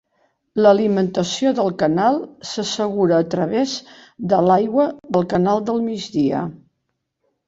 L'alimentació 0.65 1.49
del 1.59 1.67
canal 1.83 2.15
s'assegura 2.51 3.19
a 3.23 3.27
través 3.33 3.75
de 4.33 4.39
l'aigua 4.47 4.87
del 5.19 5.29
canal 5.35 5.63
del 5.69 5.85
Migdia. 5.91 6.41